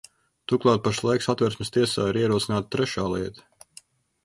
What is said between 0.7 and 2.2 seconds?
pašlaik Satversmes tiesā